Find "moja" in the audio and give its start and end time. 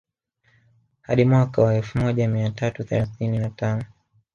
1.97-2.27